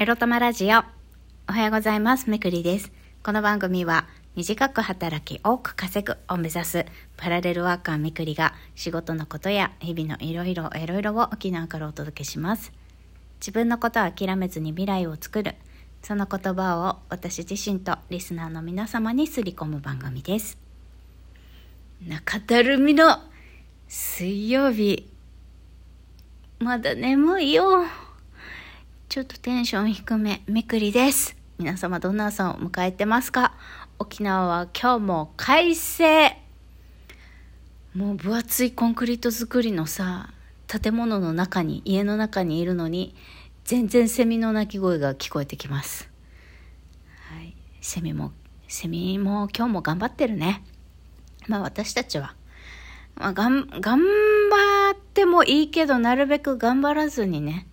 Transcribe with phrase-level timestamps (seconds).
[0.00, 0.78] エロ玉ラジオ。
[1.46, 2.30] おはようございます。
[2.30, 2.90] めくりです。
[3.22, 6.86] この番組は、短く働き多く稼ぐを目指す
[7.18, 12.72] パラレルワーカーめくりが仕事のことや日々のいろいろいろいろを沖縄からお届けします。
[13.40, 15.54] 自分のことを諦めずに未来を作る。
[16.02, 20.56] その言葉を私自身とリスナーの皆様にすり込む番組です。
[22.08, 23.18] 中だるみの
[23.86, 25.10] 水曜日。
[26.58, 27.84] まだ眠いよ。
[29.10, 31.36] ちょっとテンション低め、めくりです。
[31.58, 33.54] 皆様どんな朝を迎えてますか？
[33.98, 36.36] 沖縄は今日も快晴
[37.92, 40.32] もう分厚いコンクリート作りのさ、
[40.68, 43.16] 建物の中に、家の中にいるのに、
[43.64, 46.08] 全然セミの鳴き声が聞こえてきます。
[47.32, 47.56] はい。
[47.80, 48.30] セミも、
[48.68, 50.62] セミも今日も頑張ってるね。
[51.48, 52.36] まあ私たちは、
[53.16, 57.66] まあ、がん、頑張ってもいいけど、なるべく頑張らずにね、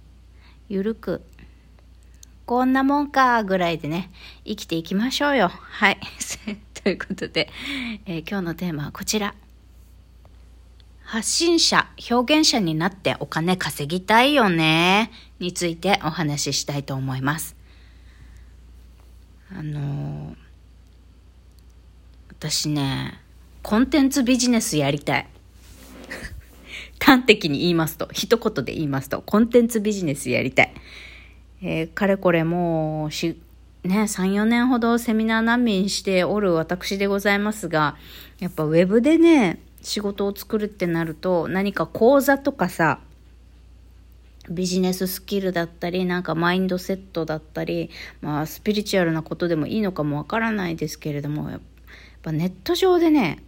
[0.70, 1.22] ゆるく、
[2.46, 4.12] こんなもんか、ぐらいでね、
[4.46, 5.48] 生きていきましょうよ。
[5.48, 6.00] はい。
[6.84, 7.50] ということで、
[8.06, 9.34] えー今日のテーマはこちら。
[11.04, 17.56] 発信者、表現者になってお金稼ぎたいよね、についてお話ししたいと思います。
[19.52, 20.48] あのー
[22.40, 23.20] 私ね、
[23.64, 25.28] コンテンツビジネスやりたい。
[27.00, 30.74] 端的に言いますと、一言で言いますと、コンテンツビジネスやりたい。
[31.62, 33.40] えーかれこれもう、し、
[33.84, 37.96] ね、3、4年ほどセミナー難民しておる私でございますが、
[38.40, 43.00] やっぱウェブでね、仕事を作るってなると、何か講座とかさ、
[44.50, 47.90] ビジネススキルだったり、なんかマインドセットだったり、
[48.22, 51.60] まあスピリチュアルなことでもいいのかもわからないですけれども、やっ
[52.22, 53.44] ぱネット上でね、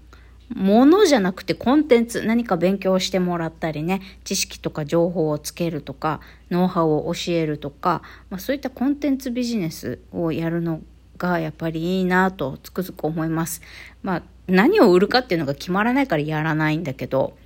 [0.54, 10.82] ものじゃなくてコンテンツ、何か勉強してもらったりね、知識とか情報をつけるとか、ノウハウを教えるとか、まあそういったコンテンツビジネスをやるの
[11.18, 13.62] がやっぱりいいなとつくづく思います。
[14.02, 17.38] まあ何を売るかっていうのが決まらないからやらないんだけど、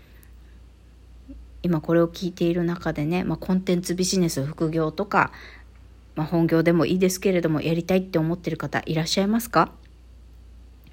[1.62, 5.32] 今これを聞いている中でね、まあ、コンテンツビジネス副業とか、
[6.16, 9.72] まあ、本業でもいいですけれどもやりたいって思ってる方いらっしゃいますか？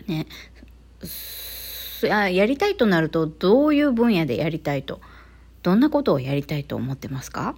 [0.06, 0.26] ね
[2.00, 5.02] そややりたいとなるとどういう分野でやりたいと？
[5.62, 7.56] どんなことをやりたいと思ってますか？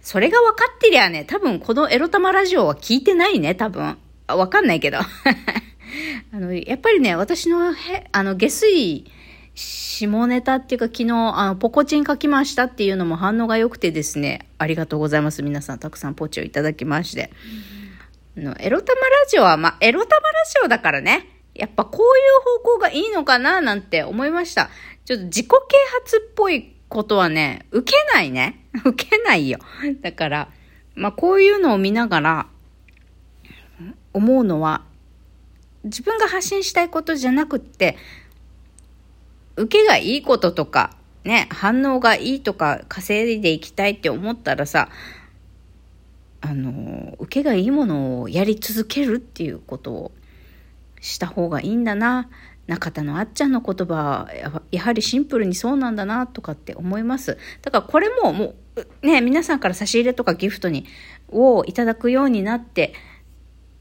[0.00, 3.98] それが分かってりゃね多分このエロ玉ラジオは聞いてないね多分。
[4.28, 4.98] あ分かんないけど。
[6.32, 9.04] あのやっぱりね私のへあの下水
[9.56, 15.42] 下ネタっていうか昨日、あの、ポコチン書きましたっていうのも反応が良くてですね、ありがとうございます。
[15.42, 17.30] 皆さんたくさんポチをいただきまして。
[18.36, 24.70] あの、エロ玉ラジオは、まあ、エロ玉ラジオだからね、やっぱこういう方向がいいのかななんて思いました。
[25.04, 25.54] ちょっと自己啓
[26.00, 28.66] 発っぽいことはね、受けないね。
[28.84, 29.58] 受けないよ。
[30.00, 30.48] だから、
[30.94, 32.46] まあ、こういうのを見ながら、
[34.12, 34.84] 思うのは、
[35.84, 37.96] 自分が発信したいことじゃなくって、
[39.56, 44.88] 受けがいいこととか、ね、反応がいいとか、稼いでいきたいって思ったらさ、
[46.40, 50.12] あの、受けがいいものをやり続けるっていうことを
[51.04, 52.28] した方がいいんだな。
[52.66, 57.36] 中田のあっちゃんの言葉はやはりシンプルにそうなんだなとかって思います。
[57.60, 58.54] だからこれもも
[59.02, 60.86] う、ね、皆さんから差し入れとかギフトに、
[61.28, 62.94] をいただくようになって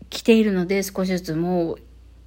[0.10, 1.78] きているので、少しずつもう、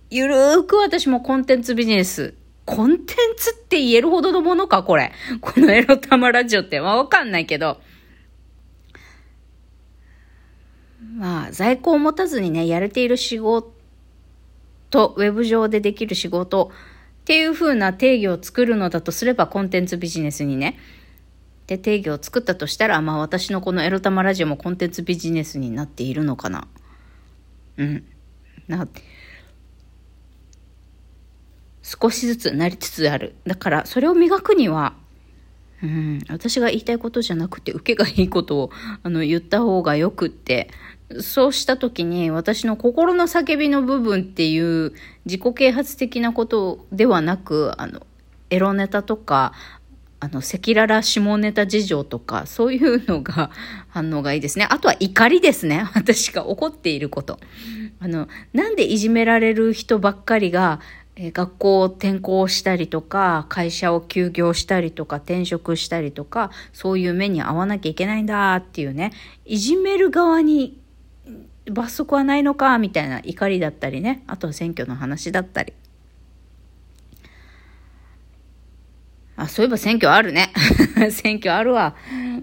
[0.08, 5.12] ゆるーく私もコンテンツビジネスコンテンツって言えるほどのものか、これ。
[5.40, 6.80] このエロ玉ラジオって。
[6.80, 7.80] まあ、わかんないけど。
[11.16, 13.75] まあ、在庫を持たずにね、やれている仕事、
[14.90, 16.70] とウェブ上でできる仕事
[17.22, 20.78] っていう風な定義を作るのだとすれば、コンテンツビジネスにね。
[21.66, 26.68] で、定義を作ったとしたら、まあ、私のこのエロ玉ラジオもコンテンツビジネスになっているのかな。
[27.76, 28.04] うん。
[28.68, 29.02] なって。
[31.82, 33.34] 少しずつなりつつある。
[33.46, 34.94] だから、それを磨くには、
[35.82, 38.70] うん、私が言いたいことじゃなくて、受けがいいことを
[39.02, 40.68] あの言った方がよくって、
[41.20, 44.92] そうした時に私の心の叫びの部分っていう
[45.24, 48.06] 自己啓発的なことではなく、あの、
[48.50, 49.52] エロネタとか、
[50.18, 53.50] あの、赤裸々下ネタ事情とか、そういうのが
[53.88, 54.66] 反応がいいですね。
[54.68, 55.86] あとは怒りですね。
[55.94, 57.38] 私が怒っていること。
[58.00, 60.80] あの、なんでいじめられる人ばっかりが、
[61.18, 69.12] 学校を転校したりとか、会社を休業したりとか、転職したりとか、そういう目に遭わなきゃいけないんだっていうね、
[69.46, 70.78] いじめる側に
[71.70, 75.72] 罰則はないのか、みたいな怒りだったりね、あとは選挙の話だったり。
[79.36, 80.52] あ、そういえば選挙あるね。
[81.10, 81.94] 選挙あるわ。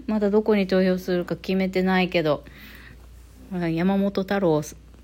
[0.06, 2.44] まだどこに投票するか決めてないけど。
[3.72, 4.62] 山本太郎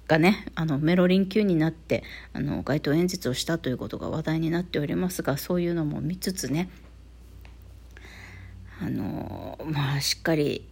[0.09, 2.03] がね、あのメロリン級になって
[2.33, 6.69] あの街頭演説をしたということが話題になっておりますが、そういうのも見つつね、
[8.81, 10.67] あのまあしっかり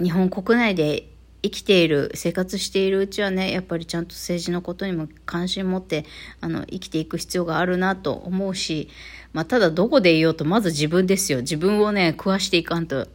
[0.00, 1.08] 日本国内で
[1.42, 6.04] 生きている生活しているうちはねやっぱりちゃんと政治のことにも関心持って
[6.40, 8.88] あの生きていく必要があるなと思うし、
[9.32, 11.40] まあ、ただどこでいようとまず自分ですよ。
[11.40, 13.06] 自分をね食わしていかんと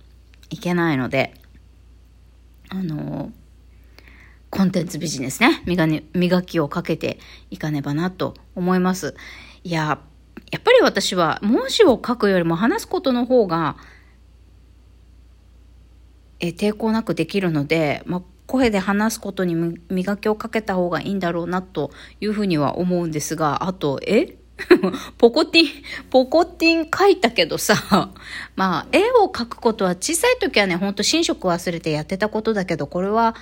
[0.49, 1.33] いけないので
[2.69, 3.31] あの
[4.49, 7.19] コンテンツビジネスね磨磨きをかけて
[7.49, 9.15] いかねばなと思います。
[9.63, 9.99] いや
[10.51, 13.77] やっぱり私は文字を書くよりも話すことの方が
[16.41, 24.37] え抵抗なくできるので、まあ、声で話すことに磨きをかけた方がいいんだろうなというふうには思うんですが、あと、え？
[25.17, 25.67] ポコティン、
[26.09, 28.11] ポコティン書いたけどさ、
[28.55, 33.35] まあ、絵を描くことは小さい時はね、ほんと寝食忘れてやってたことだけど、これは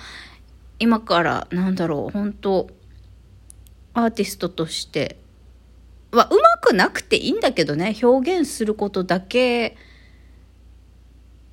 [0.78, 2.68] 今からなんだろう、本当
[3.92, 5.18] アーティストとして
[6.10, 9.76] はうまくなくていいんだけどね、表現することだけ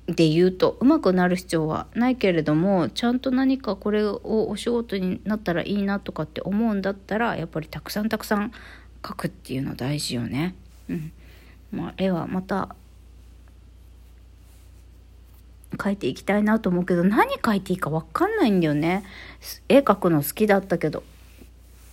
[0.08, 8.52] で言うとうまくなる必要はないけれどもちゃんと何かこれをお仕事になったらいいなとかって思うんだったらやっぱりたくさんたくさん
[9.02, 10.54] 描くっていうの大事よね。
[10.88, 11.12] うん
[11.70, 12.74] まあ、絵はまた
[15.76, 19.04] 描いていきたいなと思うけど何描いていいか分かんないんだよね。
[19.68, 21.02] 絵描くの好きだったけど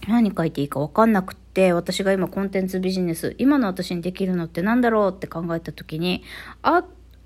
[0.07, 6.23] 何描いていいか分かんなくって私が今コンテンツビジネス今の私にできるのって何だろうって考えた時に
[6.61, 6.85] アー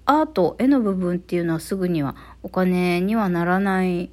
[0.10, 4.10] アート絵の部分っていうのはすぐにはお金にはならない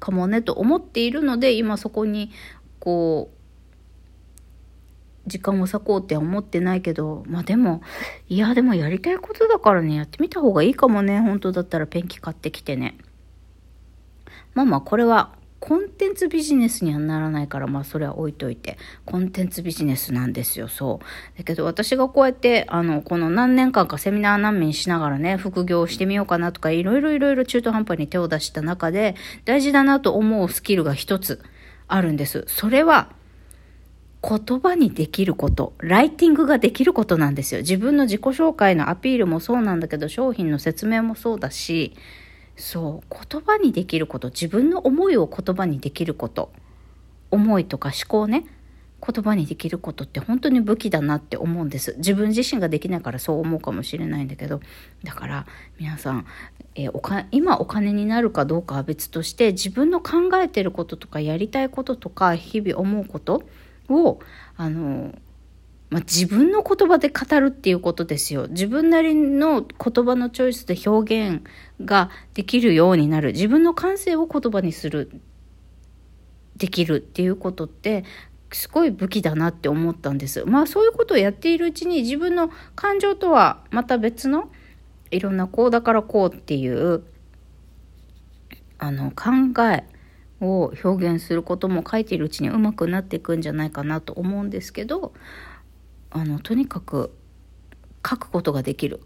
[0.00, 2.30] かもねと思っているので今そこに
[2.78, 7.82] こう時間を割こうって思ってないけどまあでも
[8.30, 12.96] いやでもやりたいことだからねやってみた方がいいかもね本当だったらペンキ買ってきてね。
[14.54, 21.38] まあまあこれはコンテンツビジネスにはならないから、まあそれは置いといて、コンテンツビジネスなんですよ、そう。
[21.38, 29.14] だけど私がこうやって、あの、この何年間かセミナー難民しながらね、副業をしてみようかなとか、いろいろいろいろ中途半端に手を出した中で、
[29.44, 31.40] 大事だなと思うスキルが一つ
[31.86, 32.42] あるんです。
[32.48, 33.12] それは、
[34.20, 37.60] 言葉にできること、ライティングができることなんですよ。
[37.60, 41.94] 自分の自己紹介のアピールもそうなんだけど、商品の説明もそうだし、
[42.56, 46.52] そう言葉にできること自分の思いを言葉にできること
[47.30, 48.46] 思いとか思考ね
[49.04, 51.94] 言葉にできることって本当に武器だなって思うんです。
[51.96, 54.60] 自分自身ができないからそう思うかもしれないんだけど。
[55.02, 55.46] だから
[55.80, 56.26] 皆さん、
[56.76, 63.42] えー、おか今お金になるかどうかは別として自分の考えてることとかやりたいこととか日々思うこと
[63.88, 64.20] を
[64.56, 65.12] あの
[65.92, 68.46] まあ、自分の言葉で語るっていうことですよ。
[68.48, 71.44] 自分なりの言葉のチョイスで表現
[71.84, 73.32] ができるようになる。
[73.32, 75.10] 自分の感性を言葉にする。
[76.56, 78.04] できるっていうことって
[78.52, 80.46] すごい武器だなって思ったんです。
[80.46, 84.50] まあそういうことをやっているうちに自分の感情とはまた別の
[85.10, 87.04] いろんなこうだからこうっていう
[88.78, 89.84] あの考え
[90.40, 95.12] を表現することも書いているうちにうまくなっていくんじゃないかなと思うんですけど
[96.14, 97.14] あのとにかく
[98.08, 99.00] 書くことができる。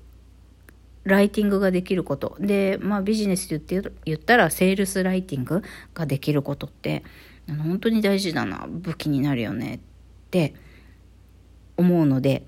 [1.05, 2.37] ライティングができること。
[2.41, 5.63] で、まあ、ビジネスで言って言ったらセールスライティング
[5.95, 7.05] ができることって
[7.49, 9.79] あの本当に大事だな武器になるよねっ
[10.31, 10.55] て
[11.77, 12.45] 思うので、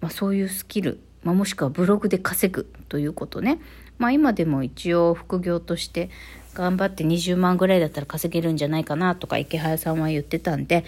[0.00, 3.60] まあ、そういうスキル、まあ、もしくはブログで稼ぐということね、
[3.98, 6.10] まあ、今でも一応副業として
[6.54, 10.84] 頑張って20万ぐらいだったら稼げるんじゃないかなとか池早さんは言ってたんで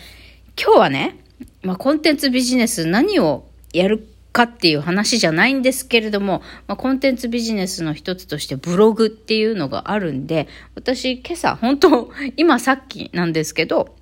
[0.57, 1.19] 今日はね
[1.62, 13.97] まあ、コンテンツビジネス何をやるかっていう話じゃないんですけれども、まあ、コンテンツビジネスの一つとしてブログっていうのがあるんで、私今朝、本当 今さっきなんですけど、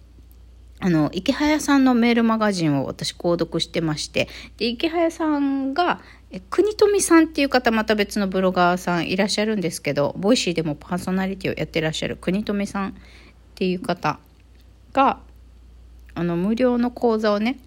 [0.80, 6.00] あの、イケハヤさんのメールマガジンを私購読してまして、で、イケハヤさんが、
[6.30, 12.92] え国富さんっていう方、また別のブロガーさんいらっしゃるんですけど、 Voicy でもパーソナリティをやってらっしゃる国富さんっ
[13.54, 14.18] ていう方
[14.92, 15.20] が、
[16.14, 17.58] あの無料の講座をね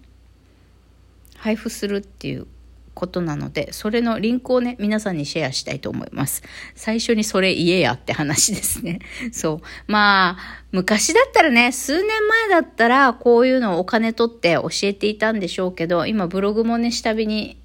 [1.36, 2.46] 配布するっていう
[2.94, 6.42] ことなのでそれのリンクをね皆さんにシェアしたいと思います。
[6.74, 8.98] 最初にそれ言えやって話ですね。
[9.30, 9.66] そう。
[9.86, 17.56] まあ昔だったらね数年前だったらこういうのをお金取って教えていたんでしょうけど今ブログもね下火に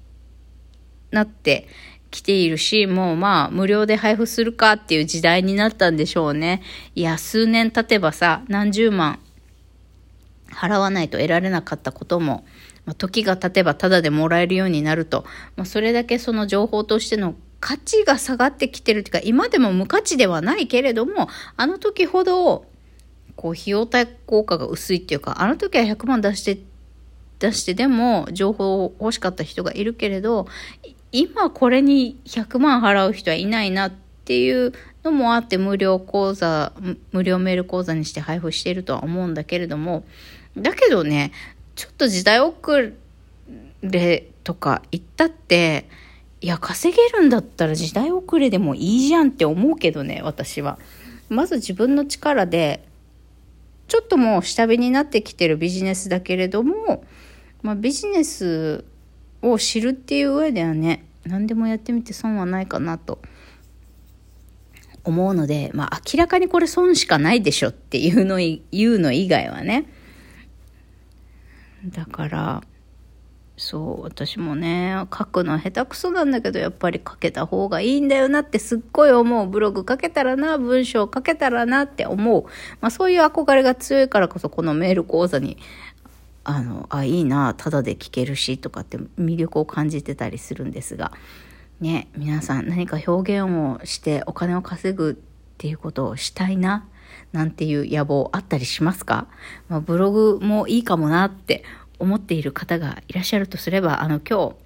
[1.10, 1.66] なって
[2.12, 6.62] きているし、もうまあ無料で配布するかっていう時代になったんでしょうね。
[6.94, 9.18] いや、数年経てばさ、何十万
[10.54, 12.44] 払わないと得られなかったことも
[12.86, 15.24] まあ、時が経てばタダでもらえるようになると、
[15.56, 22.66] まあ、それだけその情報としての価値が下がってきてるっていうか、今でも無価値ではないけれども、あの時ほど、
[23.36, 26.58] こう、費用対効果が薄いっていうか、あの時は100万出して、
[27.38, 30.46] 出してでも情報欲しかった人がいるけれど、
[31.10, 33.92] 今これに100万払う人はいないなっ
[34.24, 36.72] ていうのもあって無料講座、
[37.12, 40.04] 無料メール講座にして配布しているとは思うんだけれども、
[40.56, 41.32] だけどね、
[41.74, 42.56] ちょっと時代遅
[43.82, 45.88] れとか言ったって、
[46.40, 50.78] いや、稼げるんだったら時代遅れでもいいじゃんって思うけどね、私は。
[51.28, 52.84] まず自分の力で、
[53.88, 57.04] ちょっともう下火になってきてるビジネスだけれども、
[57.62, 58.84] まあ、ビジネス
[59.42, 63.20] を知るっていう上ではね、何でもやってみて損はないかなと
[65.02, 68.60] 思うので、まあ、明らかにこれ損しかないでしょっていうの、言
[68.92, 69.86] うの以外はね。
[71.86, 72.62] だから、
[73.56, 79.48] そう私もね書くの下手くそなんだけどやっぱり書けた方がいいんだよなってすっごい思う。
[79.48, 82.44] ブログ書けたらな文章書けたらなって思う、
[82.80, 85.58] まあ、そういう憧れが強いからこそこのメール講座に
[86.42, 91.12] あのあいいなただで聞けるしとかって魅力を感じてたりするんですが。
[91.80, 95.14] ね皆さん何か表現をしてお金を稼ぐっ
[95.58, 96.86] ていうことをしたいな
[97.32, 99.26] なんていう野望あったりしますか、
[99.68, 101.64] まあ、ブログもいいかもなって
[101.98, 104.56] 思っている方がいらっしゃるとすれば、あの、今日、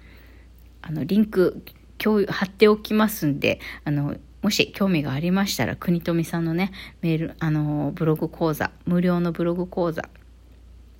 [0.81, 1.63] あの、リンク、
[1.97, 10.07] 共有、貼っておきますんで、あの、もし興味がありましたら、国富さんのね、メール、あの、ブログ講座、無料のブログ講座、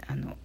[0.08, 0.36] あの、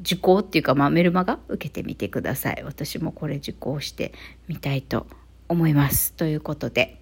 [0.00, 2.62] 受講っていうか、まあ、メルマガ受けてみてください。
[2.64, 4.12] 私もこれ受講して
[4.48, 5.06] みたいと
[5.48, 6.12] 思います。
[6.12, 7.00] ということで、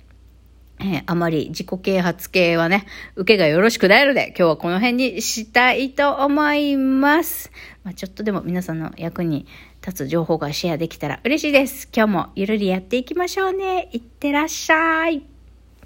[0.83, 7.53] えー、あまり自己啓発系はね、受けがよろしくないので、今日はこの辺にしたいと思います。
[7.85, 9.47] まあ、ちょっとでも皆さんの役に
[9.81, 11.89] 立つ情報がシェアできたら嬉しいです。
[11.95, 13.89] 今日もゆるりやっていきましょうね。
[13.93, 15.32] いってらっしゃい。